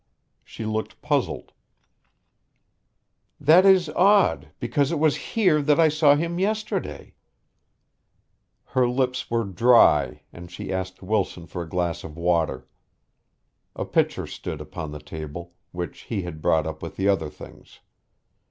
She 0.43 0.65
looked 0.65 0.99
puzzled. 1.03 1.51
"That 3.39 3.67
is 3.67 3.87
odd, 3.89 4.49
because 4.59 4.91
it 4.91 4.97
was 4.97 5.15
here 5.35 5.61
that 5.61 5.79
I 5.79 5.89
saw 5.89 6.15
him 6.15 6.39
yesterday." 6.39 7.13
Her 8.65 8.89
lips 8.89 9.29
were 9.29 9.43
dry 9.43 10.23
and 10.33 10.49
she 10.51 10.73
asked 10.73 11.03
Wilson 11.03 11.45
for 11.45 11.61
a 11.61 11.69
glass 11.69 12.03
of 12.03 12.17
water. 12.17 12.67
A 13.75 13.85
pitcher 13.85 14.25
stood 14.25 14.59
upon 14.59 14.89
the 14.89 14.97
table, 14.99 15.53
which 15.71 15.99
he 16.09 16.23
had 16.23 16.41
brought 16.41 16.65
up 16.65 16.81
with 16.81 16.95
the 16.95 17.07
other 17.07 17.29
things. 17.29 17.79